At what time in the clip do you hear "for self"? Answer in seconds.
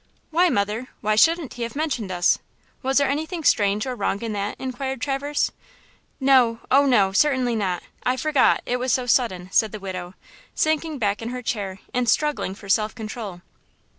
12.55-12.95